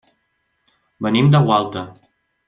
Venim 1.07 1.29
de 1.35 1.41
Gualta. 1.51 1.85